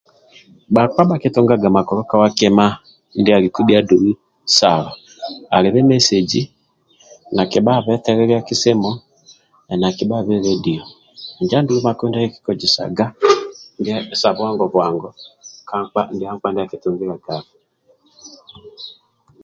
[0.73, 2.65] Bhakpa bhakitungaga makulu kowa kima
[3.19, 4.07] ndialiku bhia dou
[4.57, 4.91] salo,
[5.55, 6.41] alibe message
[7.35, 8.91] nakibhabe teliliaki simu
[9.81, 10.83] nakibhabe lediyo
[11.39, 13.05] injo andulu makulu ndia yekikojesaga
[13.79, 15.09] ndia sa bwangu bwangu
[15.67, 17.55] ka nkpa ndia nkpa ndia akitungiliagaku.